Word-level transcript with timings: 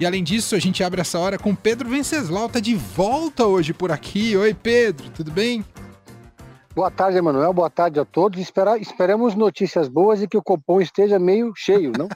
E 0.00 0.06
além 0.06 0.24
disso, 0.24 0.56
a 0.56 0.58
gente 0.58 0.82
abre 0.82 1.02
essa 1.02 1.18
hora 1.18 1.38
com 1.38 1.54
Pedro 1.54 1.90
Venceslau, 1.90 2.48
tá 2.48 2.58
de 2.58 2.74
volta 2.74 3.44
hoje 3.44 3.74
por 3.74 3.92
aqui. 3.92 4.34
Oi, 4.34 4.54
Pedro, 4.54 5.10
tudo 5.10 5.30
bem? 5.30 5.62
Boa 6.74 6.90
tarde, 6.90 7.18
Emanuel. 7.18 7.52
Boa 7.52 7.68
tarde 7.68 8.00
a 8.00 8.04
todos. 8.06 8.40
Espera, 8.40 8.78
esperamos 8.78 9.34
notícias 9.34 9.88
boas 9.88 10.22
e 10.22 10.26
que 10.26 10.38
o 10.38 10.42
Copom 10.42 10.80
esteja 10.80 11.18
meio 11.18 11.52
cheio, 11.54 11.92
não? 11.98 12.08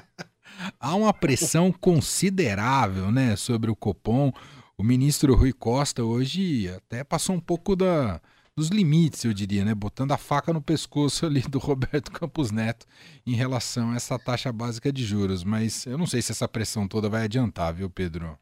Há 0.80 0.94
uma 0.94 1.12
pressão 1.12 1.70
considerável, 1.70 3.12
né, 3.12 3.36
sobre 3.36 3.70
o 3.70 3.76
Copom. 3.76 4.32
O 4.78 4.82
ministro 4.82 5.34
Rui 5.34 5.52
Costa 5.52 6.02
hoje 6.02 6.66
até 6.70 7.04
passou 7.04 7.36
um 7.36 7.40
pouco 7.40 7.76
da, 7.76 8.22
dos 8.58 8.68
limites, 8.70 9.24
eu 9.24 9.32
diria, 9.32 9.64
né? 9.64 9.72
Botando 9.72 10.10
a 10.10 10.18
faca 10.18 10.52
no 10.52 10.60
pescoço 10.60 11.24
ali 11.24 11.40
do 11.42 11.58
Roberto 11.58 12.10
Campos 12.10 12.50
Neto 12.50 12.86
em 13.24 13.34
relação 13.34 13.92
a 13.92 13.96
essa 13.96 14.18
taxa 14.18 14.52
básica 14.52 14.92
de 14.92 15.04
juros. 15.04 15.44
Mas 15.44 15.86
eu 15.86 15.96
não 15.96 16.06
sei 16.06 16.20
se 16.20 16.32
essa 16.32 16.48
pressão 16.48 16.88
toda 16.88 17.08
vai 17.08 17.24
adiantar, 17.24 17.72
viu, 17.72 17.88
Pedro? 17.88 18.36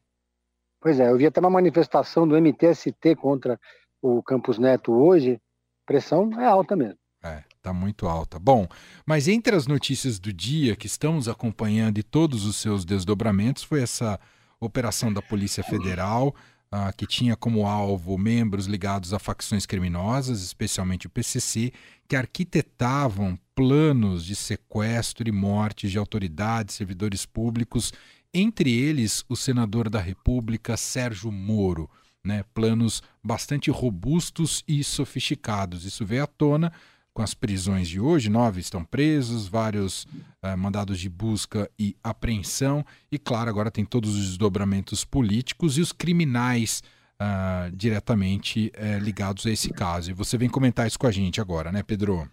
Pois 0.80 0.98
é, 0.98 1.11
eu 1.11 1.19
vi 1.19 1.27
até 1.27 1.39
uma 1.39 1.51
manifestação 1.51 2.27
do 2.27 2.34
MTST 2.34 3.15
contra 3.16 3.61
o 4.01 4.23
Campos 4.23 4.59
Neto 4.59 4.92
hoje. 4.92 5.39
Pressão 5.84 6.30
é 6.41 6.47
alta 6.47 6.75
mesmo. 6.75 6.98
É, 7.23 7.45
tá 7.61 7.73
muito 7.73 8.06
alta. 8.06 8.39
Bom, 8.39 8.67
mas 9.05 9.28
entre 9.28 9.55
as 9.55 9.67
notícias 9.67 10.19
do 10.19 10.33
dia 10.33 10.77
que 10.77 10.87
estamos 10.87 11.28
acompanhando 11.28 11.98
e 11.98 12.03
todos 12.03 12.47
os 12.47 12.56
seus 12.56 12.84
desdobramentos 12.84 13.62
foi 13.62 13.83
essa 13.83 14.19
operação 14.59 15.12
da 15.12 15.20
Polícia 15.20 15.62
Federal 15.62 16.34
uh, 16.73 16.95
que 16.97 17.06
tinha 17.06 17.37
como 17.37 17.66
alvo 17.66 18.16
membros 18.19 18.66
ligados 18.66 19.12
a 19.12 19.19
facções 19.19 19.66
criminosas, 19.66 20.43
especialmente 20.43 21.06
o 21.06 21.11
PCC, 21.11 21.73
que 22.09 22.16
arquitetavam 22.16 23.39
planos 23.55 24.25
de 24.25 24.37
sequestro 24.37 25.29
e 25.29 25.33
morte 25.33 25.89
de 25.89 25.98
autoridades, 25.98 26.75
servidores 26.75 27.25
públicos, 27.27 27.92
entre 28.33 28.73
eles 28.73 29.25
o 29.29 29.37
senador 29.37 29.89
da 29.89 30.01
República 30.01 30.77
Sérgio 30.77 31.33
Moro. 31.33 31.91
Né, 32.25 32.42
planos 32.52 33.05
bastante 33.22 33.70
robustos 33.70 34.64
e 34.67 34.83
sofisticados. 34.83 35.84
Isso 35.84 36.05
veio 36.05 36.25
à 36.25 36.27
tona 36.27 36.72
com 37.17 37.22
as 37.22 37.33
prisões 37.33 37.89
de 37.89 37.98
hoje, 37.98 38.28
nove 38.28 38.61
estão 38.61 38.84
presos, 38.84 39.48
vários 39.48 40.05
uh, 40.45 40.55
mandados 40.59 41.00
de 41.00 41.09
busca 41.09 41.67
e 41.78 41.97
apreensão, 42.05 42.84
e 43.11 43.19
claro, 43.19 43.48
agora 43.48 43.70
tem 43.70 43.86
todos 43.86 44.14
os 44.14 44.27
desdobramentos 44.27 45.03
políticos 45.03 45.78
e 45.78 45.81
os 45.81 45.92
criminais 45.92 46.83
uh, 47.14 47.75
diretamente 47.75 48.70
uh, 48.77 49.03
ligados 49.03 49.47
a 49.47 49.50
esse 49.50 49.72
caso. 49.72 50.11
E 50.11 50.12
você 50.12 50.37
vem 50.37 50.50
comentar 50.50 50.87
isso 50.87 50.98
com 50.98 51.06
a 51.06 51.11
gente 51.11 51.41
agora, 51.41 51.72
né, 51.72 51.83
Pedro? 51.83 52.28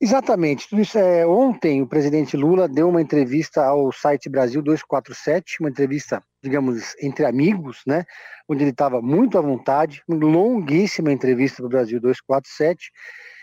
Exatamente. 0.00 0.68
Isso, 0.80 0.96
é, 0.96 1.26
ontem 1.26 1.82
o 1.82 1.86
presidente 1.88 2.36
Lula 2.36 2.68
deu 2.68 2.88
uma 2.88 3.02
entrevista 3.02 3.64
ao 3.64 3.90
site 3.90 4.28
Brasil 4.28 4.62
247, 4.62 5.56
uma 5.58 5.70
entrevista, 5.70 6.22
digamos, 6.40 6.94
entre 7.02 7.26
amigos, 7.26 7.80
né? 7.84 8.04
Onde 8.48 8.62
ele 8.62 8.70
estava 8.70 9.02
muito 9.02 9.36
à 9.36 9.40
vontade, 9.40 10.00
uma 10.06 10.16
longuíssima 10.16 11.10
entrevista 11.10 11.56
para 11.56 11.66
o 11.66 11.70
Brasil 11.70 12.00
247 12.00 12.92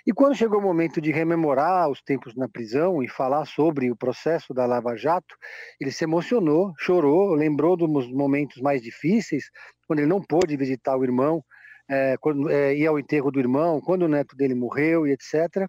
e 0.05 0.11
quando 0.11 0.35
chegou 0.35 0.59
o 0.59 0.63
momento 0.63 0.99
de 0.99 1.11
rememorar 1.11 1.89
os 1.89 2.01
tempos 2.01 2.35
na 2.35 2.49
prisão 2.49 3.03
e 3.03 3.07
falar 3.07 3.45
sobre 3.45 3.91
o 3.91 3.95
processo 3.95 4.53
da 4.53 4.65
Lava 4.65 4.95
Jato, 4.95 5.35
ele 5.79 5.91
se 5.91 6.03
emocionou, 6.03 6.73
chorou, 6.77 7.33
lembrou 7.35 7.77
dos 7.77 8.11
momentos 8.11 8.61
mais 8.61 8.81
difíceis, 8.81 9.45
quando 9.87 9.99
ele 9.99 10.07
não 10.07 10.21
pôde 10.21 10.57
visitar 10.57 10.97
o 10.97 11.03
irmão, 11.03 11.43
é, 11.89 12.15
quando, 12.19 12.49
é, 12.49 12.73
ir 12.73 12.87
ao 12.87 12.97
enterro 12.97 13.29
do 13.29 13.39
irmão, 13.39 13.81
quando 13.81 14.03
o 14.03 14.07
neto 14.07 14.35
dele 14.35 14.55
morreu 14.55 15.05
e 15.05 15.11
etc. 15.11 15.67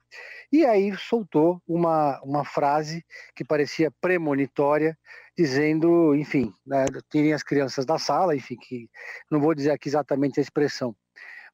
E 0.53 0.65
aí 0.65 0.97
soltou 0.97 1.61
uma, 1.67 2.21
uma 2.23 2.45
frase 2.45 3.05
que 3.35 3.45
parecia 3.45 3.91
premonitória, 4.01 4.97
dizendo, 5.37 6.15
enfim, 6.15 6.53
né, 6.67 6.85
tirem 7.11 7.33
as 7.33 7.43
crianças 7.43 7.85
da 7.85 7.99
sala, 7.99 8.37
enfim, 8.37 8.57
que 8.57 8.89
não 9.31 9.41
vou 9.41 9.55
dizer 9.55 9.71
aqui 9.71 9.89
exatamente 9.89 10.39
a 10.39 10.43
expressão, 10.43 10.95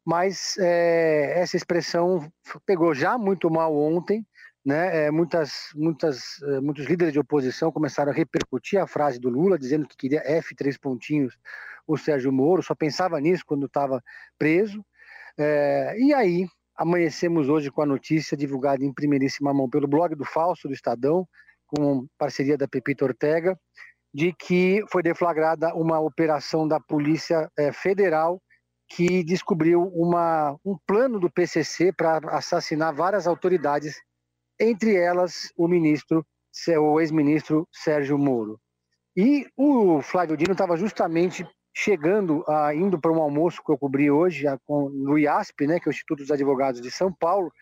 mas 0.09 0.57
é, 0.57 1.39
essa 1.39 1.55
expressão 1.55 2.33
pegou 2.65 2.95
já 2.95 3.19
muito 3.19 3.51
mal 3.51 3.77
ontem, 3.77 4.27
né? 4.65 5.05
É, 5.05 5.11
muitas, 5.11 5.69
muitas, 5.75 6.41
é, 6.45 6.61
muitos 6.63 6.87
líderes 6.87 7.13
de 7.13 7.19
oposição 7.19 7.71
começaram 7.71 8.11
a 8.11 8.15
repercutir 8.15 8.81
a 8.81 8.87
frase 8.87 9.21
do 9.21 9.29
Lula, 9.29 9.59
dizendo 9.59 9.87
que 9.87 9.99
queria 9.99 10.23
F 10.25 10.55
três 10.57 10.79
pontinhos 10.79 11.37
o 11.87 11.99
Sérgio 11.99 12.33
Moro, 12.33 12.63
só 12.63 12.75
pensava 12.75 13.21
nisso 13.21 13.45
quando 13.47 13.67
estava 13.67 14.03
preso. 14.39 14.83
É, 15.39 15.95
e 15.99 16.15
aí 16.15 16.47
amanhecemos 16.75 17.51
hoje 17.51 17.71
com 17.71 17.83
a 17.83 17.87
notícia 17.87 18.35
divulgada 18.35 18.83
em 18.83 18.95
primeiríssima 18.95 19.53
mão 19.53 19.69
pelo 19.69 19.87
blog 19.87 20.15
do 20.15 20.25
Falso 20.25 20.69
do 20.69 20.73
Estadão, 20.73 21.29
com 21.67 22.07
parceria 22.17 22.57
da 22.57 22.67
Pepita 22.67 23.05
Ortega, 23.05 23.61
de 24.15 24.33
que 24.33 24.83
foi 24.91 25.03
deflagrada 25.03 25.75
uma 25.75 26.01
operação 26.01 26.67
da 26.67 26.81
Polícia 26.81 27.47
Federal 27.75 28.41
que 28.89 29.23
descobriu 29.23 29.83
uma, 29.95 30.59
um 30.65 30.77
plano 30.87 31.21
do 31.21 31.31
PCC 31.31 31.93
para 31.93 32.19
assassinar 32.31 32.95
várias 32.95 33.27
autoridades, 33.27 34.01
entre 34.59 34.97
elas 34.97 35.53
o 35.57 35.69
ministro, 35.69 36.27
o 36.81 37.01
ex-ministro 37.01 37.69
Sérgio 37.71 38.19
Moro. 38.19 38.59
E 39.17 39.47
o 39.57 40.01
Flávio 40.01 40.37
Dino 40.37 40.53
estava 40.53 40.77
justamente 40.77 41.47
chegando, 41.77 42.45
a, 42.49 42.75
indo 42.75 42.99
para 42.99 43.13
um 43.13 43.21
almoço 43.21 43.63
que 43.65 43.71
eu 43.71 43.79
cobri 43.79 44.11
hoje 44.11 44.47
com, 44.65 44.89
no 44.89 45.19
IASP, 45.19 45.67
né, 45.67 45.79
que 45.79 45.89
é 45.89 45.91
o 45.91 45.93
Instituto 45.93 46.21
dos 46.21 46.31
Advogados 46.31 46.81
de 46.81 46.91
São 46.91 47.13
Paulo, 47.13 47.53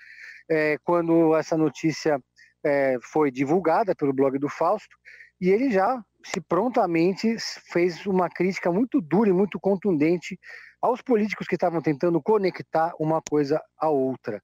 é, 0.48 0.78
quando 0.84 1.34
essa 1.36 1.56
notícia 1.56 2.20
é, 2.64 2.96
foi 3.02 3.30
divulgada 3.30 3.94
pelo 3.94 4.12
blog 4.12 4.38
do 4.38 4.48
Fausto, 4.48 4.96
e 5.40 5.50
ele 5.50 5.70
já 5.70 6.02
se 6.24 6.40
prontamente 6.40 7.36
fez 7.70 8.06
uma 8.06 8.28
crítica 8.28 8.72
muito 8.72 9.00
dura 9.00 9.28
e 9.28 9.32
muito 9.32 9.60
contundente 9.60 10.38
aos 10.80 11.02
políticos 11.02 11.46
que 11.46 11.54
estavam 11.54 11.80
tentando 11.80 12.22
conectar 12.22 12.92
uma 12.98 13.20
coisa 13.22 13.60
à 13.78 13.88
outra. 13.88 14.40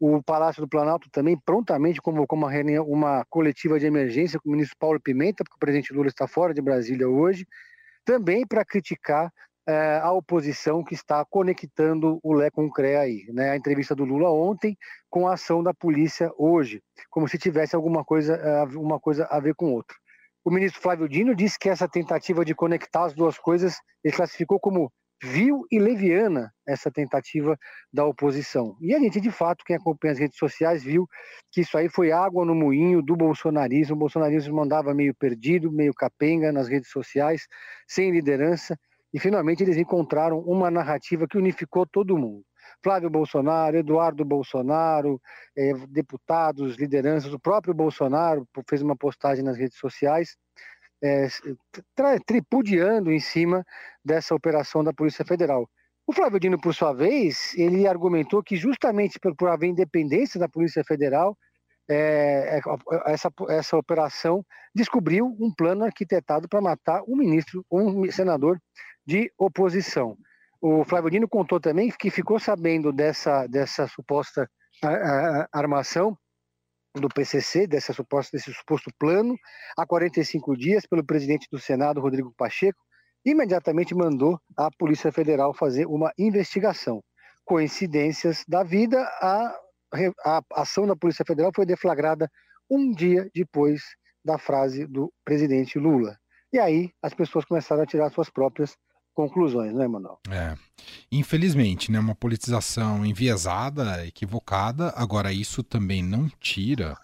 O 0.00 0.22
Palácio 0.22 0.62
do 0.62 0.68
Planalto 0.68 1.08
também 1.10 1.36
prontamente 1.36 2.00
convocou 2.00 2.38
uma, 2.38 2.50
reunião, 2.50 2.84
uma 2.86 3.24
coletiva 3.28 3.80
de 3.80 3.86
emergência 3.86 4.38
com 4.38 4.48
o 4.48 4.52
ministro 4.52 4.76
Paulo 4.78 5.00
Pimenta, 5.00 5.42
porque 5.42 5.56
o 5.56 5.58
presidente 5.58 5.92
Lula 5.92 6.08
está 6.08 6.28
fora 6.28 6.54
de 6.54 6.62
Brasília 6.62 7.08
hoje, 7.08 7.44
também 8.04 8.46
para 8.46 8.64
criticar 8.64 9.32
é, 9.68 9.98
a 10.02 10.12
oposição 10.12 10.82
que 10.82 10.94
está 10.94 11.24
conectando 11.28 12.18
o 12.22 12.32
Lé 12.32 12.50
com 12.50 12.64
o 12.64 12.70
CREA 12.70 13.00
aí. 13.00 13.26
Né? 13.34 13.50
A 13.50 13.56
entrevista 13.56 13.94
do 13.94 14.04
Lula 14.04 14.30
ontem 14.30 14.76
com 15.10 15.26
a 15.26 15.34
ação 15.34 15.62
da 15.62 15.74
polícia 15.74 16.30
hoje, 16.38 16.80
como 17.10 17.28
se 17.28 17.36
tivesse 17.36 17.76
alguma 17.76 18.04
coisa, 18.04 18.34
eh, 18.36 18.64
uma 18.76 18.98
coisa 18.98 19.26
a 19.30 19.38
ver 19.40 19.54
com 19.54 19.72
outra. 19.72 19.96
O 20.42 20.50
ministro 20.50 20.80
Flávio 20.80 21.08
Dino 21.08 21.34
disse 21.34 21.58
que 21.58 21.68
essa 21.68 21.86
tentativa 21.86 22.44
de 22.44 22.54
conectar 22.54 23.04
as 23.04 23.12
duas 23.12 23.36
coisas 23.36 23.76
ele 24.02 24.16
classificou 24.16 24.58
como 24.58 24.90
vil 25.22 25.64
e 25.70 25.78
leviana 25.78 26.52
essa 26.66 26.90
tentativa 26.90 27.58
da 27.92 28.04
oposição. 28.04 28.76
E 28.80 28.94
a 28.94 28.98
gente, 28.98 29.20
de 29.20 29.30
fato, 29.30 29.64
quem 29.64 29.76
acompanha 29.76 30.12
as 30.12 30.18
redes 30.18 30.38
sociais, 30.38 30.82
viu 30.82 31.08
que 31.50 31.62
isso 31.62 31.76
aí 31.76 31.88
foi 31.88 32.12
água 32.12 32.44
no 32.44 32.54
moinho 32.54 33.02
do 33.02 33.16
bolsonarismo. 33.16 33.96
O 33.96 33.98
bolsonarismo 33.98 34.54
mandava 34.54 34.94
meio 34.94 35.14
perdido, 35.14 35.72
meio 35.72 35.92
capenga 35.94 36.52
nas 36.52 36.68
redes 36.68 36.90
sociais, 36.90 37.46
sem 37.86 38.10
liderança, 38.10 38.78
e 39.12 39.18
finalmente 39.18 39.62
eles 39.62 39.76
encontraram 39.76 40.38
uma 40.40 40.70
narrativa 40.70 41.26
que 41.26 41.38
unificou 41.38 41.86
todo 41.86 42.16
mundo. 42.18 42.44
Flávio 42.82 43.08
Bolsonaro, 43.10 43.78
Eduardo 43.78 44.24
Bolsonaro, 44.24 45.20
eh, 45.56 45.72
deputados, 45.88 46.76
lideranças, 46.76 47.32
o 47.32 47.40
próprio 47.40 47.74
Bolsonaro 47.74 48.46
fez 48.68 48.82
uma 48.82 48.94
postagem 48.94 49.42
nas 49.42 49.56
redes 49.56 49.78
sociais 49.78 50.36
é, 51.02 51.28
tripudiando 52.26 53.12
em 53.12 53.20
cima 53.20 53.64
dessa 54.04 54.34
operação 54.34 54.82
da 54.82 54.92
Polícia 54.92 55.24
Federal. 55.24 55.68
O 56.06 56.12
Flávio 56.12 56.40
Dino, 56.40 56.60
por 56.60 56.74
sua 56.74 56.92
vez, 56.92 57.54
ele 57.56 57.86
argumentou 57.86 58.42
que 58.42 58.56
justamente 58.56 59.18
por, 59.20 59.36
por 59.36 59.48
haver 59.48 59.68
independência 59.68 60.40
da 60.40 60.48
Polícia 60.48 60.82
Federal, 60.82 61.36
é, 61.88 62.58
é 62.58 63.12
essa, 63.12 63.30
essa 63.48 63.76
operação 63.76 64.44
descobriu 64.74 65.26
um 65.38 65.52
plano 65.54 65.84
arquitetado 65.84 66.48
para 66.48 66.60
matar 66.60 67.02
um 67.06 67.16
ministro, 67.16 67.64
um 67.70 68.10
senador 68.10 68.58
de 69.06 69.32
oposição. 69.38 70.16
O 70.60 70.84
Flávio 70.84 71.10
Dino 71.10 71.28
contou 71.28 71.60
também 71.60 71.90
que 71.90 72.10
ficou 72.10 72.38
sabendo 72.38 72.92
dessa, 72.92 73.46
dessa 73.46 73.86
suposta 73.86 74.48
armação 75.52 76.16
do 77.00 77.08
PCC, 77.08 77.66
dessa 77.66 77.92
suposta, 77.92 78.36
desse 78.36 78.52
suposto 78.52 78.90
plano, 78.98 79.36
há 79.76 79.86
45 79.86 80.56
dias, 80.56 80.86
pelo 80.86 81.04
presidente 81.04 81.46
do 81.50 81.58
Senado, 81.58 82.00
Rodrigo 82.00 82.32
Pacheco, 82.36 82.78
imediatamente 83.24 83.94
mandou 83.94 84.40
a 84.56 84.70
Polícia 84.70 85.12
Federal 85.12 85.52
fazer 85.54 85.86
uma 85.86 86.12
investigação. 86.18 87.02
Coincidências 87.44 88.44
da 88.46 88.62
vida, 88.62 89.02
a, 89.20 89.54
a 90.24 90.42
ação 90.54 90.86
da 90.86 90.96
Polícia 90.96 91.24
Federal 91.24 91.50
foi 91.54 91.66
deflagrada 91.66 92.30
um 92.70 92.92
dia 92.92 93.28
depois 93.34 93.82
da 94.24 94.38
frase 94.38 94.86
do 94.86 95.12
presidente 95.24 95.78
Lula. 95.78 96.16
E 96.52 96.58
aí 96.58 96.90
as 97.02 97.14
pessoas 97.14 97.44
começaram 97.44 97.82
a 97.82 97.86
tirar 97.86 98.10
suas 98.10 98.30
próprias 98.30 98.76
conclusões, 99.18 99.74
né, 99.74 99.88
Manuel? 99.88 100.20
É. 100.30 100.56
Infelizmente, 101.10 101.90
né, 101.90 101.98
uma 101.98 102.14
politização 102.14 103.04
enviesada, 103.04 104.06
equivocada. 104.06 104.92
Agora, 104.94 105.32
isso 105.32 105.64
também 105.64 106.04
não 106.04 106.28
tira 106.38 106.96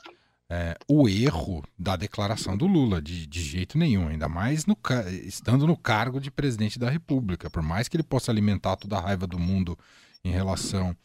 é, 0.48 0.76
o 0.88 1.08
erro 1.08 1.64
da 1.76 1.96
declaração 1.96 2.56
do 2.56 2.68
Lula, 2.68 3.02
de, 3.02 3.26
de 3.26 3.42
jeito 3.42 3.76
nenhum, 3.76 4.06
ainda 4.06 4.28
mais 4.28 4.64
no, 4.64 4.78
estando 5.24 5.66
no 5.66 5.76
cargo 5.76 6.20
de 6.20 6.30
presidente 6.30 6.78
da 6.78 6.88
República. 6.88 7.50
Por 7.50 7.64
mais 7.64 7.88
que 7.88 7.96
ele 7.96 8.04
possa 8.04 8.30
alimentar 8.30 8.76
toda 8.76 8.96
a 8.96 9.00
raiva 9.00 9.26
do 9.26 9.40
mundo 9.40 9.76
em 10.24 10.30
relação 10.30 10.96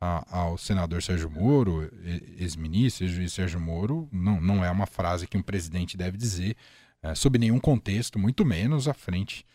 a, 0.00 0.24
ao 0.36 0.58
senador 0.58 1.00
Sérgio 1.00 1.30
Moro, 1.30 1.88
ex-ministro, 2.36 3.04
ex-juiz 3.04 3.32
Sérgio 3.32 3.60
Moro, 3.60 4.08
não, 4.10 4.40
não 4.40 4.64
é 4.64 4.70
uma 4.72 4.86
frase 4.86 5.28
que 5.28 5.38
um 5.38 5.42
presidente 5.42 5.96
deve 5.96 6.18
dizer 6.18 6.56
é, 7.00 7.14
sob 7.14 7.38
nenhum 7.38 7.60
contexto, 7.60 8.18
muito 8.18 8.44
menos 8.44 8.88
à 8.88 8.92
frente 8.92 9.46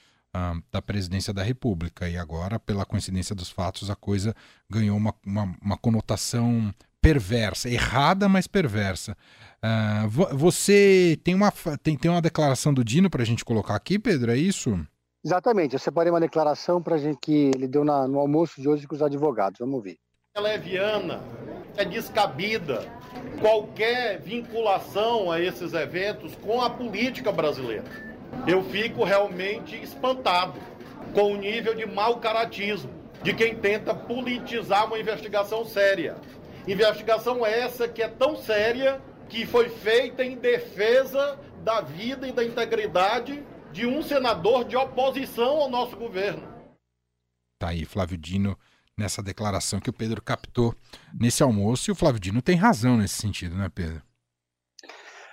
da 0.71 0.81
presidência 0.81 1.33
da 1.33 1.43
República. 1.43 2.07
E 2.07 2.17
agora, 2.17 2.59
pela 2.59 2.85
coincidência 2.85 3.35
dos 3.35 3.49
fatos, 3.49 3.89
a 3.89 3.95
coisa 3.95 4.35
ganhou 4.69 4.97
uma, 4.97 5.13
uma, 5.25 5.55
uma 5.61 5.77
conotação 5.77 6.73
perversa, 7.01 7.69
errada, 7.69 8.29
mas 8.29 8.47
perversa. 8.47 9.17
Uh, 9.63 10.35
você 10.35 11.19
tem 11.23 11.33
uma, 11.33 11.51
tem, 11.81 11.97
tem 11.97 12.11
uma 12.11 12.21
declaração 12.21 12.73
do 12.73 12.83
Dino 12.83 13.09
para 13.09 13.23
a 13.23 13.25
gente 13.25 13.43
colocar 13.43 13.75
aqui, 13.75 13.97
Pedro? 13.97 14.31
É 14.31 14.37
isso? 14.37 14.79
Exatamente. 15.23 15.73
Eu 15.73 15.79
separei 15.79 16.11
uma 16.11 16.19
declaração 16.19 16.81
para 16.81 16.97
gente 16.97 17.17
que 17.21 17.51
ele 17.55 17.67
deu 17.67 17.83
na, 17.83 18.07
no 18.07 18.19
almoço 18.19 18.61
de 18.61 18.69
hoje 18.69 18.87
com 18.87 18.95
os 18.95 19.01
advogados. 19.01 19.59
Vamos 19.59 19.83
ver. 19.83 19.97
É 20.35 20.39
leviana, 20.39 21.21
é 21.75 21.83
descabida 21.83 22.87
qualquer 23.39 24.19
vinculação 24.21 25.29
a 25.29 25.41
esses 25.41 25.73
eventos 25.73 26.33
com 26.35 26.61
a 26.61 26.69
política 26.69 27.31
brasileira. 27.31 28.10
Eu 28.47 28.63
fico 28.63 29.03
realmente 29.03 29.75
espantado 29.81 30.59
com 31.13 31.33
o 31.33 31.37
nível 31.37 31.75
de 31.75 31.85
mau 31.85 32.19
caratismo 32.19 32.91
de 33.21 33.33
quem 33.33 33.55
tenta 33.55 33.93
politizar 33.93 34.87
uma 34.87 34.99
investigação 34.99 35.63
séria. 35.63 36.15
Investigação 36.67 37.45
essa 37.45 37.87
que 37.87 38.01
é 38.01 38.07
tão 38.07 38.35
séria 38.35 39.01
que 39.29 39.45
foi 39.45 39.69
feita 39.69 40.23
em 40.23 40.35
defesa 40.35 41.39
da 41.63 41.81
vida 41.81 42.27
e 42.27 42.31
da 42.31 42.43
integridade 42.43 43.43
de 43.71 43.85
um 43.85 44.01
senador 44.01 44.65
de 44.65 44.75
oposição 44.75 45.57
ao 45.57 45.69
nosso 45.69 45.95
governo. 45.95 46.43
Tá 47.57 47.69
aí, 47.69 47.85
Flávio 47.85 48.17
Dino, 48.17 48.57
nessa 48.97 49.21
declaração 49.21 49.79
que 49.79 49.89
o 49.89 49.93
Pedro 49.93 50.21
captou 50.21 50.75
nesse 51.17 51.43
almoço, 51.43 51.89
e 51.89 51.93
o 51.93 51.95
Flávio 51.95 52.19
Dino 52.19 52.41
tem 52.41 52.55
razão 52.55 52.97
nesse 52.97 53.15
sentido, 53.15 53.55
né, 53.55 53.69
Pedro? 53.73 54.01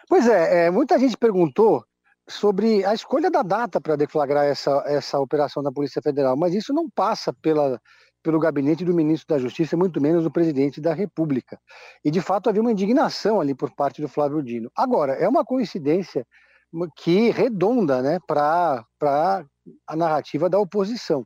Pois 0.08 0.26
é, 0.26 0.66
é 0.66 0.70
muita 0.70 0.98
gente 0.98 1.16
perguntou 1.16 1.84
sobre 2.28 2.84
a 2.84 2.92
escolha 2.94 3.30
da 3.30 3.42
data 3.42 3.80
para 3.80 3.96
deflagrar 3.96 4.44
essa, 4.44 4.82
essa 4.86 5.19
operação 5.19 5.62
da 5.62 5.72
Polícia 5.72 6.02
Federal, 6.02 6.36
mas 6.36 6.54
isso 6.54 6.72
não 6.72 6.88
passa 6.88 7.32
pela 7.32 7.80
pelo 8.22 8.40
gabinete 8.40 8.84
do 8.84 8.92
ministro 8.92 9.34
da 9.34 9.40
Justiça, 9.40 9.76
muito 9.76 10.00
menos 10.00 10.25
do 10.25 10.30
presidente 10.30 10.80
da 10.80 10.92
República. 10.92 11.58
E, 12.04 12.10
de 12.10 12.20
fato, 12.20 12.50
havia 12.50 12.60
uma 12.60 12.72
indignação 12.72 13.40
ali 13.40 13.54
por 13.54 13.75
parte 13.75 14.02
do 14.02 14.08
Flávio 14.08 14.42
Dino. 14.42 14.70
Agora, 14.76 15.12
é 15.14 15.28
uma 15.28 15.44
coincidência 15.44 16.26
que 16.96 17.30
redonda 17.30 18.02
né, 18.02 18.19
para 18.26 18.84
a 19.86 19.96
narrativa 19.96 20.50
da 20.50 20.58
oposição. 20.58 21.24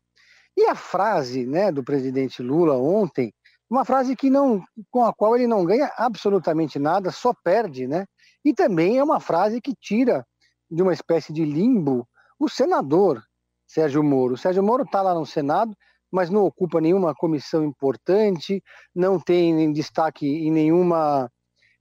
E 0.57 0.67
a 0.67 0.75
frase 0.75 1.47
né, 1.47 1.73
do 1.73 1.83
presidente 1.83 2.43
Lula 2.43 2.77
ontem, 2.77 3.33
uma 3.69 3.85
frase 3.85 4.15
que 4.15 4.29
não, 4.29 4.63
com 4.91 5.05
a 5.05 5.15
qual 5.15 5.35
ele 5.35 5.47
não 5.47 5.65
ganha 5.65 5.91
absolutamente 5.97 6.79
nada, 6.79 7.11
só 7.11 7.33
perde, 7.43 7.89
né? 7.89 8.05
E 8.45 8.53
também 8.53 8.99
é 8.99 9.05
uma 9.05 9.19
frase 9.19 9.61
que 9.63 9.75
tira 9.75 10.27
de 10.73 10.83
uma 10.83 10.93
espécie 10.93 11.33
de 11.33 11.45
limbo 11.45 12.09
o 12.39 12.49
senador 12.49 13.23
Sérgio 13.67 14.03
Moro. 14.03 14.35
O 14.35 14.39
Sérgio 14.39 14.63
Moro 14.63 14.83
está 14.83 15.03
lá 15.03 15.15
no 15.15 15.25
Senado, 15.25 15.77
mas 16.11 16.29
não 16.29 16.45
ocupa 16.45 16.81
nenhuma 16.81 17.15
comissão 17.15 17.65
importante, 17.65 18.63
não 18.95 19.19
tem 19.21 19.73
destaque 19.73 20.27
em 20.27 20.51
nenhuma 20.51 21.31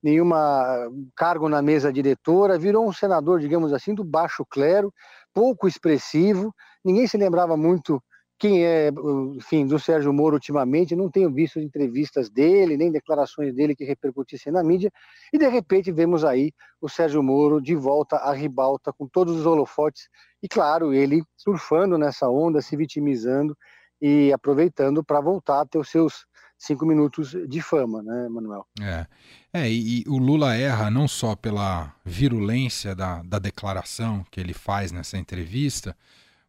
nenhuma 0.03 0.89
cargo 1.15 1.47
na 1.47 1.61
mesa 1.61 1.93
diretora, 1.93 2.57
virou 2.57 2.88
um 2.88 2.91
senador, 2.91 3.39
digamos 3.39 3.71
assim, 3.71 3.93
do 3.93 4.03
baixo 4.03 4.43
clero, 4.49 4.91
pouco 5.31 5.67
expressivo, 5.67 6.51
ninguém 6.83 7.05
se 7.05 7.17
lembrava 7.17 7.55
muito 7.55 8.01
quem 8.41 8.65
é, 8.65 8.89
enfim, 9.35 9.67
do 9.67 9.77
Sérgio 9.77 10.11
Moro 10.11 10.33
ultimamente, 10.33 10.95
não 10.95 11.11
tenho 11.11 11.31
visto 11.31 11.59
entrevistas 11.59 12.27
dele, 12.27 12.75
nem 12.75 12.91
declarações 12.91 13.53
dele 13.53 13.75
que 13.75 13.83
repercutissem 13.83 14.51
na 14.51 14.63
mídia, 14.63 14.91
e 15.31 15.38
de 15.38 15.47
repente 15.47 15.91
vemos 15.91 16.25
aí 16.25 16.51
o 16.81 16.89
Sérgio 16.89 17.21
Moro 17.21 17.61
de 17.61 17.75
volta 17.75 18.15
à 18.15 18.33
ribalta 18.33 18.91
com 18.91 19.07
todos 19.07 19.38
os 19.38 19.45
holofotes, 19.45 20.09
e 20.41 20.47
claro, 20.47 20.91
ele 20.91 21.21
surfando 21.38 21.99
nessa 21.99 22.27
onda, 22.29 22.63
se 22.63 22.75
vitimizando, 22.75 23.55
e 24.01 24.33
aproveitando 24.33 25.03
para 25.03 25.21
voltar 25.21 25.61
a 25.61 25.65
ter 25.67 25.77
os 25.77 25.89
seus 25.89 26.25
cinco 26.57 26.83
minutos 26.83 27.35
de 27.47 27.61
fama, 27.61 28.01
né, 28.01 28.27
Manuel? 28.27 28.65
É, 28.81 29.05
é 29.53 29.69
e, 29.69 30.01
e, 30.01 30.09
o 30.09 30.17
Lula 30.17 30.55
erra 30.55 30.89
não 30.89 31.07
só 31.07 31.35
pela 31.35 31.93
virulência 32.03 32.95
da, 32.95 33.21
da 33.21 33.38
declaração 33.38 34.25
que 34.31 34.39
ele 34.39 34.55
faz 34.55 34.91
nessa 34.91 35.15
entrevista, 35.15 35.95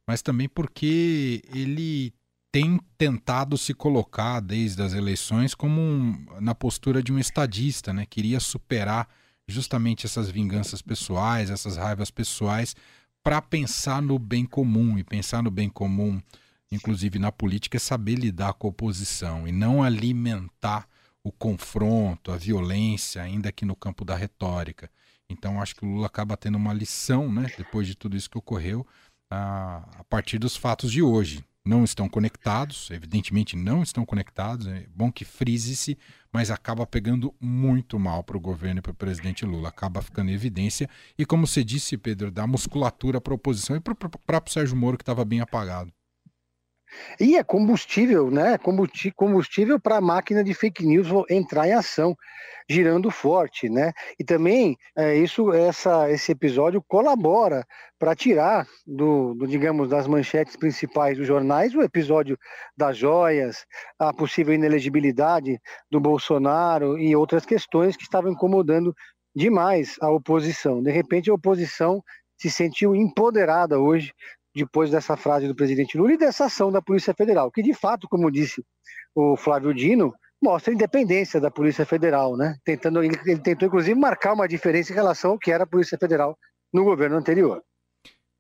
mas 0.06 0.22
também 0.22 0.48
porque 0.48 1.42
ele 1.54 2.12
tem 2.50 2.78
tentado 2.98 3.56
se 3.56 3.72
colocar 3.72 4.40
desde 4.40 4.82
as 4.82 4.92
eleições 4.92 5.54
como 5.54 5.80
um, 5.80 6.26
na 6.40 6.54
postura 6.54 7.02
de 7.02 7.12
um 7.12 7.18
estadista, 7.18 7.92
né? 7.92 8.04
Queria 8.04 8.40
superar 8.40 9.08
justamente 9.48 10.06
essas 10.06 10.30
vinganças 10.30 10.82
pessoais, 10.82 11.50
essas 11.50 11.76
raivas 11.76 12.10
pessoais, 12.10 12.76
para 13.22 13.40
pensar 13.40 14.02
no 14.02 14.18
bem 14.18 14.44
comum 14.44 14.98
e 14.98 15.04
pensar 15.04 15.42
no 15.42 15.50
bem 15.50 15.68
comum 15.68 16.20
inclusive 16.72 17.18
na 17.18 17.30
política, 17.30 17.76
é 17.76 17.80
saber 17.80 18.14
lidar 18.14 18.54
com 18.54 18.66
a 18.66 18.70
oposição 18.70 19.46
e 19.46 19.52
não 19.52 19.82
alimentar 19.82 20.88
o 21.22 21.30
confronto, 21.30 22.32
a 22.32 22.36
violência, 22.36 23.22
ainda 23.22 23.52
que 23.52 23.64
no 23.64 23.76
campo 23.76 24.04
da 24.04 24.16
retórica. 24.16 24.90
Então, 25.28 25.60
acho 25.60 25.76
que 25.76 25.84
o 25.84 25.88
Lula 25.88 26.06
acaba 26.06 26.36
tendo 26.36 26.56
uma 26.56 26.72
lição, 26.72 27.30
né, 27.30 27.46
depois 27.56 27.86
de 27.86 27.94
tudo 27.94 28.16
isso 28.16 28.28
que 28.28 28.38
ocorreu, 28.38 28.86
a, 29.32 30.04
partir 30.08 30.38
dos 30.38 30.56
fatos 30.56 30.92
de 30.92 31.02
hoje. 31.02 31.44
Não 31.64 31.84
estão 31.84 32.08
conectados, 32.08 32.90
evidentemente 32.90 33.56
não 33.56 33.84
estão 33.84 34.04
conectados, 34.04 34.66
é 34.66 34.84
bom 34.92 35.12
que 35.12 35.24
frise-se, 35.24 35.96
mas 36.32 36.50
acaba 36.50 36.84
pegando 36.84 37.32
muito 37.40 38.00
mal 38.00 38.24
para 38.24 38.36
o 38.36 38.40
governo 38.40 38.80
e 38.80 38.82
para 38.82 38.90
o 38.90 38.94
presidente 38.94 39.44
Lula. 39.44 39.68
Acaba 39.68 40.02
ficando 40.02 40.30
em 40.30 40.34
evidência. 40.34 40.90
E 41.16 41.24
como 41.24 41.46
você 41.46 41.62
disse, 41.62 41.96
Pedro, 41.96 42.32
dá 42.32 42.48
musculatura 42.48 43.20
para 43.20 43.32
a 43.32 43.36
oposição 43.36 43.76
e 43.76 43.80
para 43.80 43.92
o 43.92 43.96
próprio 43.96 44.52
Sérgio 44.52 44.76
Moro, 44.76 44.98
que 44.98 45.02
estava 45.02 45.24
bem 45.24 45.40
apagado. 45.40 45.92
E 47.20 47.36
é 47.36 47.42
combustível, 47.42 48.30
né? 48.30 48.58
Combustível 49.16 49.80
para 49.80 49.96
a 49.96 50.00
máquina 50.00 50.42
de 50.42 50.54
fake 50.54 50.84
news 50.84 51.08
entrar 51.30 51.68
em 51.68 51.72
ação, 51.72 52.16
girando 52.68 53.10
forte, 53.10 53.68
né? 53.68 53.92
E 54.18 54.24
também 54.24 54.76
é, 54.96 55.14
isso, 55.16 55.52
essa, 55.52 56.10
esse 56.10 56.32
episódio 56.32 56.82
colabora 56.86 57.64
para 57.98 58.14
tirar 58.14 58.66
do, 58.86 59.34
do, 59.34 59.46
digamos, 59.46 59.88
das 59.88 60.06
manchetes 60.06 60.56
principais 60.56 61.16
dos 61.16 61.26
jornais 61.26 61.74
o 61.74 61.82
episódio 61.82 62.38
das 62.76 62.96
joias, 62.96 63.64
a 63.98 64.12
possível 64.12 64.54
inelegibilidade 64.54 65.60
do 65.90 66.00
Bolsonaro 66.00 66.98
e 66.98 67.14
outras 67.14 67.44
questões 67.46 67.96
que 67.96 68.02
estavam 68.02 68.32
incomodando 68.32 68.94
demais 69.34 69.96
a 70.00 70.10
oposição. 70.10 70.82
De 70.82 70.90
repente, 70.90 71.30
a 71.30 71.34
oposição 71.34 72.02
se 72.36 72.50
sentiu 72.50 72.94
empoderada 72.94 73.78
hoje 73.78 74.12
depois 74.54 74.90
dessa 74.90 75.16
frase 75.16 75.48
do 75.48 75.54
presidente 75.54 75.96
Lula 75.96 76.12
e 76.12 76.18
dessa 76.18 76.46
ação 76.46 76.70
da 76.70 76.82
Polícia 76.82 77.14
Federal, 77.14 77.50
que 77.50 77.62
de 77.62 77.72
fato, 77.72 78.08
como 78.08 78.30
disse 78.30 78.64
o 79.14 79.36
Flávio 79.36 79.74
Dino, 79.74 80.12
mostra 80.42 80.72
a 80.72 80.74
independência 80.74 81.40
da 81.40 81.50
Polícia 81.50 81.86
Federal, 81.86 82.36
né? 82.36 82.56
Tentando, 82.64 83.02
ele, 83.02 83.16
ele 83.24 83.40
tentou 83.40 83.68
inclusive 83.68 83.98
marcar 83.98 84.32
uma 84.32 84.48
diferença 84.48 84.92
em 84.92 84.94
relação 84.94 85.32
ao 85.32 85.38
que 85.38 85.52
era 85.52 85.64
a 85.64 85.66
Polícia 85.66 85.96
Federal 85.96 86.36
no 86.72 86.84
governo 86.84 87.16
anterior. 87.16 87.62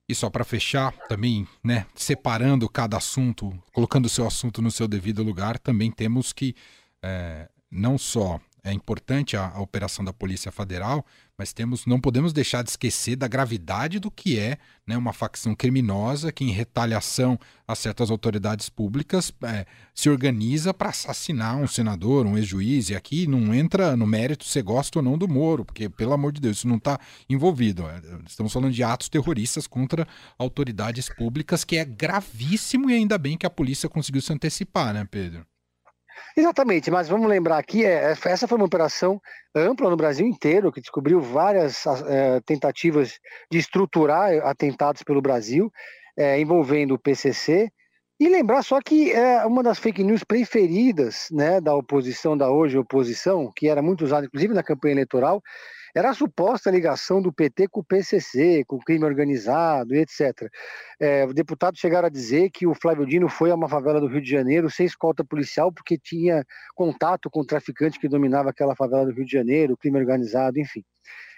E 0.08 0.14
só 0.14 0.28
para 0.28 0.44
fechar, 0.44 0.92
também, 1.08 1.46
né, 1.62 1.86
separando 1.94 2.68
cada 2.68 2.96
assunto, 2.96 3.52
colocando 3.72 4.06
o 4.06 4.10
seu 4.10 4.26
assunto 4.26 4.60
no 4.60 4.70
seu 4.70 4.88
devido 4.88 5.22
lugar, 5.22 5.58
também 5.58 5.90
temos 5.90 6.32
que 6.32 6.54
é, 7.02 7.48
não 7.70 7.96
só 7.96 8.40
é 8.64 8.72
importante 8.72 9.36
a, 9.36 9.48
a, 9.48 9.60
operação 9.60 10.04
da 10.04 10.12
Polícia 10.12 10.52
Federal, 10.52 11.04
mas 11.36 11.52
temos, 11.52 11.84
não 11.84 12.00
podemos 12.00 12.32
deixar 12.32 12.62
de 12.62 12.70
esquecer 12.70 13.16
da 13.16 13.26
gravidade 13.26 13.98
do 13.98 14.08
que 14.10 14.38
é 14.38 14.56
né, 14.86 14.96
uma 14.96 15.12
facção 15.12 15.54
criminosa 15.54 16.30
que, 16.30 16.44
em 16.44 16.52
retaliação 16.52 17.36
a 17.66 17.74
certas 17.74 18.10
autoridades 18.10 18.68
públicas, 18.68 19.32
é, 19.42 19.66
se 19.92 20.08
organiza 20.08 20.72
para 20.72 20.90
assassinar 20.90 21.56
um 21.56 21.66
senador, 21.66 22.24
um 22.24 22.38
ex-juiz. 22.38 22.90
E 22.90 22.94
aqui 22.94 23.26
não 23.26 23.52
entra 23.52 23.96
no 23.96 24.06
mérito 24.06 24.44
se 24.44 24.62
gosta 24.62 25.00
ou 25.00 25.02
não 25.02 25.18
do 25.18 25.26
Moro, 25.26 25.64
porque, 25.64 25.88
pelo 25.88 26.12
amor 26.12 26.30
de 26.30 26.40
Deus, 26.40 26.58
isso 26.58 26.68
não 26.68 26.76
está 26.76 27.00
envolvido. 27.28 27.88
É, 27.88 28.00
estamos 28.28 28.52
falando 28.52 28.72
de 28.72 28.84
atos 28.84 29.08
terroristas 29.08 29.66
contra 29.66 30.06
autoridades 30.38 31.08
públicas, 31.08 31.64
que 31.64 31.76
é 31.76 31.84
gravíssimo 31.84 32.88
e 32.88 32.94
ainda 32.94 33.18
bem 33.18 33.36
que 33.36 33.46
a 33.46 33.50
polícia 33.50 33.88
conseguiu 33.88 34.22
se 34.22 34.32
antecipar, 34.32 34.94
né, 34.94 35.04
Pedro? 35.10 35.44
Exatamente, 36.36 36.90
mas 36.90 37.08
vamos 37.08 37.28
lembrar 37.28 37.58
aqui, 37.58 37.84
é, 37.84 38.14
essa 38.24 38.48
foi 38.48 38.56
uma 38.56 38.66
operação 38.66 39.20
ampla 39.54 39.90
no 39.90 39.96
Brasil 39.96 40.26
inteiro, 40.26 40.72
que 40.72 40.80
descobriu 40.80 41.20
várias 41.20 41.84
é, 42.06 42.40
tentativas 42.40 43.18
de 43.50 43.58
estruturar 43.58 44.30
atentados 44.46 45.02
pelo 45.02 45.20
Brasil, 45.20 45.70
é, 46.16 46.40
envolvendo 46.40 46.94
o 46.94 46.98
PCC, 46.98 47.70
e 48.18 48.28
lembrar 48.28 48.62
só 48.62 48.80
que 48.80 49.12
é 49.12 49.44
uma 49.44 49.62
das 49.62 49.78
fake 49.78 50.04
news 50.04 50.22
preferidas 50.22 51.26
né, 51.32 51.60
da 51.60 51.74
oposição, 51.74 52.36
da 52.36 52.50
hoje 52.50 52.78
oposição, 52.78 53.50
que 53.54 53.68
era 53.68 53.82
muito 53.82 54.04
usada 54.04 54.26
inclusive 54.26 54.54
na 54.54 54.62
campanha 54.62 54.94
eleitoral, 54.94 55.42
era 55.94 56.10
a 56.10 56.14
suposta 56.14 56.70
ligação 56.70 57.20
do 57.20 57.32
PT 57.32 57.68
com 57.68 57.80
o 57.80 57.84
PCC, 57.84 58.64
com 58.66 58.76
o 58.76 58.80
crime 58.80 59.04
organizado 59.04 59.94
etc. 59.94 60.48
É, 60.98 61.26
os 61.26 61.34
deputados 61.34 61.80
chegaram 61.80 62.06
a 62.06 62.10
dizer 62.10 62.50
que 62.50 62.66
o 62.66 62.74
Flávio 62.74 63.06
Dino 63.06 63.28
foi 63.28 63.50
a 63.50 63.54
uma 63.54 63.68
favela 63.68 64.00
do 64.00 64.06
Rio 64.06 64.22
de 64.22 64.30
Janeiro 64.30 64.70
sem 64.70 64.86
escolta 64.86 65.24
policial 65.24 65.72
porque 65.72 65.98
tinha 65.98 66.44
contato 66.74 67.30
com 67.30 67.40
o 67.40 67.46
traficante 67.46 67.98
que 67.98 68.08
dominava 68.08 68.50
aquela 68.50 68.74
favela 68.74 69.04
do 69.04 69.12
Rio 69.12 69.24
de 69.24 69.32
Janeiro, 69.32 69.76
crime 69.76 69.98
organizado, 69.98 70.58
enfim. 70.58 70.82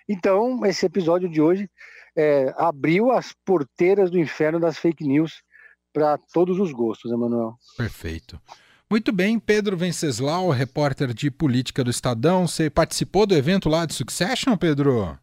Então, 0.09 0.65
esse 0.67 0.85
episódio 0.85 1.29
de 1.29 1.41
hoje 1.41 1.69
é, 2.17 2.53
abriu 2.57 3.11
as 3.11 3.33
porteiras 3.45 4.11
do 4.11 4.19
inferno 4.19 4.61
das 4.61 4.79
fake 4.79 5.05
news 5.05 5.43
para 5.93 6.19
todos 6.33 6.59
os 6.59 6.73
gostos, 6.73 7.11
Emanuel. 7.11 7.55
Perfeito. 7.77 8.41
Muito 8.91 9.13
bem, 9.13 9.39
Pedro 9.39 9.77
Venceslau, 9.77 10.51
repórter 10.51 11.13
de 11.15 11.31
política 11.31 11.83
do 11.83 11.91
Estadão. 11.91 12.47
Você 12.47 12.69
participou 12.69 13.27
do 13.27 13.35
evento 13.35 13.69
lá 13.69 13.87
de 13.87 13.95
Succession, 13.95 14.57
Pedro? 14.57 15.19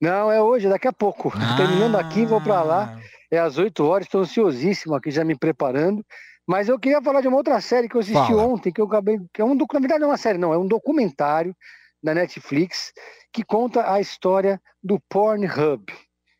Não, 0.00 0.30
é 0.32 0.40
hoje, 0.40 0.68
daqui 0.68 0.88
a 0.88 0.92
pouco. 0.92 1.32
Ah. 1.34 1.56
Terminando 1.56 1.96
aqui, 1.96 2.24
vou 2.24 2.40
para 2.40 2.62
lá. 2.62 3.00
É 3.30 3.38
às 3.38 3.58
8 3.58 3.84
horas, 3.84 4.06
estou 4.06 4.22
ansiosíssimo 4.22 4.94
aqui 4.94 5.10
já 5.10 5.22
me 5.22 5.36
preparando. 5.36 6.04
Mas 6.46 6.68
eu 6.68 6.78
queria 6.78 7.02
falar 7.02 7.20
de 7.20 7.28
uma 7.28 7.36
outra 7.36 7.60
série 7.60 7.88
que 7.88 7.94
eu 7.94 8.00
assisti 8.00 8.14
Fala. 8.14 8.46
ontem, 8.46 8.72
que 8.72 8.80
eu 8.80 8.86
acabei. 8.86 9.18
Que 9.34 9.42
é 9.42 9.44
um, 9.44 9.54
na 9.54 9.80
verdade, 9.80 10.00
não 10.00 10.08
é 10.08 10.10
uma 10.12 10.16
série, 10.16 10.38
não, 10.38 10.52
é 10.52 10.56
um 10.56 10.66
documentário 10.66 11.54
da 12.02 12.14
Netflix 12.14 12.92
que 13.30 13.44
conta 13.44 13.92
a 13.92 14.00
história 14.00 14.60
do 14.82 14.98
Pornhub, 15.10 15.84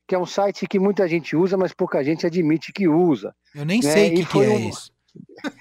que 0.07 0.15
é 0.15 0.19
um 0.19 0.25
site 0.25 0.67
que 0.67 0.79
muita 0.79 1.07
gente 1.07 1.37
usa, 1.37 1.59
mas 1.59 1.75
pouca 1.75 2.03
gente 2.03 2.27
admite 2.27 2.73
que 2.73 2.89
usa. 2.89 3.35
Eu 3.55 3.67
nem 3.67 3.83
né? 3.83 3.93
sei 3.93 4.13
o 4.13 4.17
que, 4.17 4.25
que, 4.25 4.39
é 4.39 4.49
um... 4.49 4.69
isso. 4.71 4.91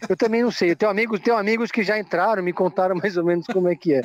Eu 0.10 0.16
também 0.16 0.42
não 0.42 0.52
sei. 0.52 0.72
Eu 0.72 0.76
tenho 0.76 0.92
amigos, 0.92 1.20
tenho 1.20 1.38
amigos 1.38 1.72
que 1.72 1.84
já 1.84 2.00
entraram, 2.00 2.42
me 2.44 2.54
contaram 2.54 2.96
mais 2.96 3.18
ou 3.18 3.26
menos 3.26 3.46
como 3.48 3.68
é 3.68 3.76
que 3.76 3.94
é. 3.94 4.02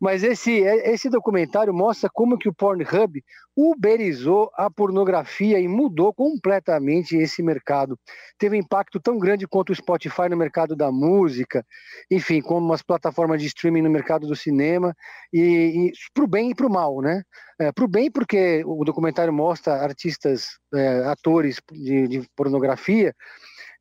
Mas 0.00 0.22
esse, 0.22 0.52
esse 0.52 1.08
documentário 1.08 1.72
mostra 1.72 2.08
como 2.12 2.38
que 2.38 2.48
o 2.48 2.54
Pornhub 2.54 3.22
uberizou 3.56 4.50
a 4.54 4.68
pornografia 4.70 5.60
e 5.60 5.68
mudou 5.68 6.12
completamente 6.12 7.16
esse 7.16 7.42
mercado. 7.42 7.98
Teve 8.38 8.56
um 8.56 8.60
impacto 8.60 8.98
tão 8.98 9.18
grande 9.18 9.46
quanto 9.46 9.70
o 9.70 9.74
Spotify 9.74 10.28
no 10.28 10.36
mercado 10.36 10.74
da 10.74 10.90
música, 10.90 11.64
enfim, 12.10 12.40
como 12.40 12.72
as 12.72 12.82
plataformas 12.82 13.40
de 13.40 13.46
streaming 13.46 13.82
no 13.82 13.90
mercado 13.90 14.26
do 14.26 14.34
cinema, 14.34 14.94
e, 15.32 15.88
e 15.88 15.92
para 16.12 16.24
o 16.24 16.28
bem 16.28 16.50
e 16.50 16.54
para 16.54 16.66
o 16.66 16.70
mal, 16.70 17.00
né? 17.00 17.22
É, 17.60 17.70
para 17.70 17.84
o 17.84 17.88
bem, 17.88 18.10
porque 18.10 18.64
o 18.66 18.84
documentário 18.84 19.32
mostra 19.32 19.74
artistas, 19.74 20.58
é, 20.74 21.04
atores 21.04 21.60
de, 21.72 22.08
de 22.08 22.28
pornografia 22.34 23.14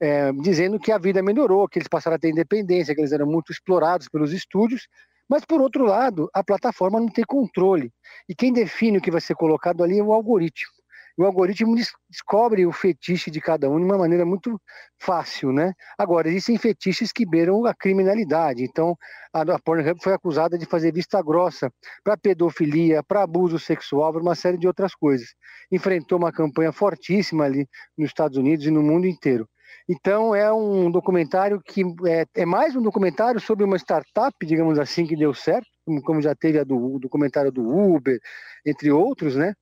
é, 0.01 0.31
dizendo 0.33 0.79
que 0.79 0.91
a 0.91 0.97
vida 0.97 1.21
melhorou, 1.21 1.67
que 1.67 1.79
eles 1.79 1.87
passaram 1.87 2.15
a 2.15 2.19
ter 2.19 2.29
independência, 2.29 2.93
que 2.93 3.01
eles 3.01 3.11
eram 3.11 3.25
muito 3.25 3.51
explorados 3.51 4.07
pelos 4.09 4.33
estúdios, 4.33 4.87
mas 5.29 5.45
por 5.45 5.61
outro 5.61 5.85
lado, 5.85 6.29
a 6.33 6.43
plataforma 6.43 6.99
não 6.99 7.09
tem 7.09 7.23
controle. 7.25 7.91
E 8.27 8.35
quem 8.35 8.51
define 8.51 8.97
o 8.97 9.01
que 9.01 9.11
vai 9.11 9.21
ser 9.21 9.35
colocado 9.35 9.83
ali 9.83 9.99
é 9.99 10.03
o 10.03 10.13
algoritmo. 10.13 10.71
O 11.15 11.23
algoritmo 11.25 11.75
descobre 12.09 12.65
o 12.65 12.71
fetiche 12.71 13.29
de 13.29 13.39
cada 13.39 13.69
um 13.69 13.77
de 13.77 13.85
uma 13.85 13.99
maneira 13.99 14.25
muito 14.25 14.59
fácil, 14.99 15.53
né? 15.53 15.73
Agora, 15.95 16.27
existem 16.27 16.57
fetiches 16.57 17.11
que 17.11 17.23
beiram 17.23 17.63
a 17.67 17.73
criminalidade. 17.73 18.63
Então, 18.63 18.97
a 19.31 19.59
Pornhub 19.59 20.01
foi 20.01 20.13
acusada 20.13 20.57
de 20.57 20.65
fazer 20.65 20.91
vista 20.91 21.21
grossa 21.21 21.71
para 22.03 22.17
pedofilia, 22.17 23.03
para 23.03 23.21
abuso 23.21 23.59
sexual, 23.59 24.11
para 24.11 24.23
uma 24.23 24.33
série 24.33 24.57
de 24.57 24.65
outras 24.65 24.95
coisas. 24.95 25.35
Enfrentou 25.71 26.17
uma 26.17 26.31
campanha 26.31 26.71
fortíssima 26.71 27.43
ali 27.43 27.67
nos 27.95 28.07
Estados 28.07 28.37
Unidos 28.37 28.65
e 28.65 28.71
no 28.71 28.81
mundo 28.81 29.05
inteiro. 29.05 29.47
Então 29.87 30.33
é 30.33 30.51
um 30.51 30.89
documentário 30.89 31.61
que 31.61 31.83
é, 32.07 32.25
é, 32.35 32.45
mais 32.45 32.75
um 32.75 32.81
documentário 32.81 33.39
sobre 33.39 33.65
uma 33.65 33.77
startup, 33.77 34.33
digamos 34.45 34.79
assim, 34.79 35.05
que 35.05 35.15
deu 35.15 35.33
certo, 35.33 35.67
como, 36.03 36.21
já 36.21 36.33
teve 36.33 36.59
a 36.59 36.63
do 36.63 36.95
o 36.95 36.99
documentário 36.99 37.51
do 37.51 37.67
Uber, 37.67 38.19
entre 38.65 38.91
outros, 38.91 39.35
né? 39.35 39.53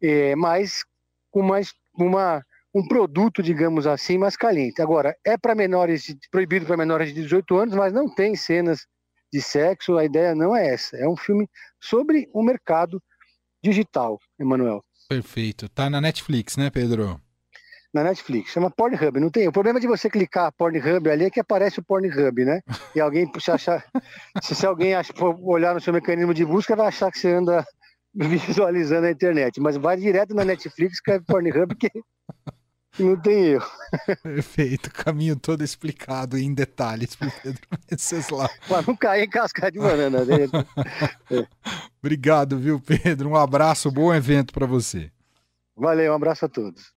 É, 0.00 0.34
mas 0.36 0.84
com 1.30 1.42
mais 1.42 1.72
uma 1.94 2.42
um 2.74 2.86
produto, 2.86 3.42
digamos 3.42 3.86
assim, 3.86 4.18
mais 4.18 4.36
caliente. 4.36 4.80
Agora, 4.80 5.16
é 5.24 5.36
para 5.36 5.54
menores, 5.54 6.14
proibido 6.30 6.66
para 6.66 6.76
menores 6.76 7.08
de 7.08 7.22
18 7.22 7.56
anos, 7.56 7.74
mas 7.74 7.92
não 7.92 8.12
tem 8.12 8.36
cenas 8.36 8.86
de 9.32 9.42
sexo, 9.42 9.96
a 9.96 10.04
ideia 10.04 10.34
não 10.34 10.54
é 10.54 10.68
essa. 10.68 10.96
É 10.96 11.08
um 11.08 11.16
filme 11.16 11.48
sobre 11.80 12.28
o 12.32 12.42
mercado 12.42 13.02
digital, 13.62 14.18
Emanuel. 14.38 14.84
Perfeito. 15.08 15.68
Tá 15.68 15.88
na 15.88 16.00
Netflix, 16.00 16.56
né, 16.56 16.70
Pedro? 16.70 17.20
Na 17.98 18.04
Netflix, 18.04 18.52
chama 18.52 18.70
Pornhub, 18.70 19.20
não 19.20 19.30
tem? 19.30 19.48
O 19.48 19.52
problema 19.52 19.80
de 19.80 19.86
você 19.86 20.08
clicar 20.08 20.52
Pornhub 20.52 21.10
ali 21.10 21.24
é 21.24 21.30
que 21.30 21.40
aparece 21.40 21.80
o 21.80 21.82
Pornhub, 21.82 22.44
né? 22.44 22.60
E 22.94 23.00
alguém, 23.00 23.30
se, 23.40 23.50
achar, 23.50 23.84
se, 24.42 24.54
se 24.54 24.66
alguém 24.66 24.92
for 25.14 25.36
olhar 25.42 25.74
no 25.74 25.80
seu 25.80 25.92
mecanismo 25.92 26.32
de 26.32 26.44
busca, 26.44 26.76
vai 26.76 26.86
achar 26.86 27.10
que 27.10 27.18
você 27.18 27.32
anda 27.32 27.66
visualizando 28.14 29.06
a 29.06 29.10
internet. 29.10 29.60
Mas 29.60 29.76
vai 29.76 29.96
direto 29.96 30.34
na 30.34 30.44
Netflix, 30.44 30.94
escreve 30.94 31.24
Pornhub, 31.24 31.74
que 31.74 31.90
não 32.98 33.16
tem 33.20 33.46
erro. 33.46 33.70
Perfeito, 34.22 34.92
caminho 34.92 35.36
todo 35.36 35.62
explicado 35.62 36.38
em 36.38 36.52
detalhes 36.54 37.14
para 37.16 37.30
Pedro 37.30 37.62
Venceslau. 37.90 38.48
Para 38.68 38.82
não 38.86 38.96
cair 38.96 39.24
em 39.24 39.30
casca 39.30 39.70
de 39.70 39.78
banana. 39.78 40.18
É. 41.30 41.46
Obrigado, 42.00 42.58
viu, 42.58 42.80
Pedro? 42.80 43.30
Um 43.30 43.36
abraço, 43.36 43.90
bom 43.90 44.14
evento 44.14 44.52
para 44.52 44.66
você. 44.66 45.10
Valeu, 45.76 46.12
um 46.12 46.16
abraço 46.16 46.44
a 46.44 46.48
todos. 46.48 46.92